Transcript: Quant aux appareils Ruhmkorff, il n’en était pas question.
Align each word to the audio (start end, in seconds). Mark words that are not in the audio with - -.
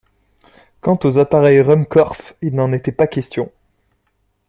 Quant 0.79 0.97
aux 1.05 1.19
appareils 1.19 1.61
Ruhmkorff, 1.61 2.33
il 2.41 2.55
n’en 2.55 2.71
était 2.73 2.91
pas 2.91 3.05
question. 3.05 3.51